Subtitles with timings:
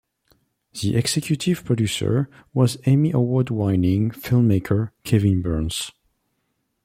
[0.73, 5.91] The Executive Producer was Emmy Award-winning filmmaker Kevin Burns.